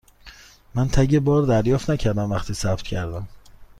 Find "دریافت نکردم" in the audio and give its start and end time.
1.45-2.31